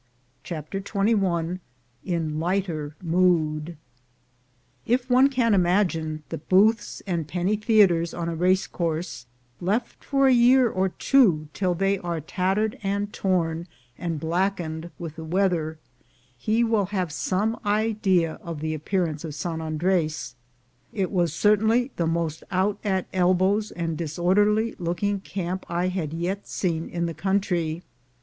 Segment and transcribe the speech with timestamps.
[0.43, 1.59] CHAPTER XXI
[2.03, 3.77] IN LIGHTER MOOD
[4.87, 9.27] IF one can imagine the booths and penny theaters on a race course
[9.59, 15.17] left for a year or two till they are tattered and torn, and blackened with
[15.17, 15.77] the weather,
[16.35, 20.33] he will have some idea of the appearance of San Andres.
[20.91, 26.47] It was certainly the most out at elbows and disorderly looking camp I had yet
[26.47, 27.83] seen in the country.